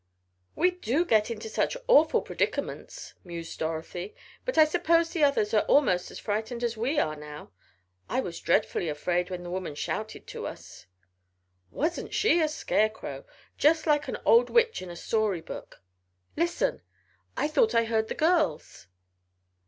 "We 0.55 0.71
do 0.71 1.05
get 1.05 1.29
into 1.29 1.47
such 1.47 1.77
awful 1.87 2.23
predicaments," 2.23 3.13
mused 3.23 3.59
Dorothy. 3.59 4.15
"But 4.45 4.57
I 4.57 4.65
suppose 4.65 5.11
the 5.11 5.23
others 5.23 5.53
are 5.53 5.61
almost 5.67 6.09
as 6.09 6.17
frightened 6.17 6.63
as 6.63 6.75
we 6.75 6.97
are 6.97 7.15
now, 7.15 7.51
I 8.09 8.19
was 8.19 8.39
dreadfully 8.39 8.89
afraid 8.89 9.29
when 9.29 9.43
the 9.43 9.51
woman 9.51 9.75
shouted 9.75 10.25
to 10.25 10.47
us." 10.47 10.87
"Wasn't 11.69 12.15
she 12.15 12.41
a 12.41 12.47
scarecrow? 12.47 13.25
Just 13.59 13.85
like 13.85 14.07
an 14.07 14.17
old 14.25 14.49
witch 14.49 14.81
in 14.81 14.89
a 14.89 14.95
story 14.95 15.39
book. 15.41 15.83
Listen! 16.35 16.81
I 17.37 17.47
thought 17.47 17.75
I 17.75 17.83
heard 17.83 18.07
the 18.07 18.15
girls!" 18.15 18.87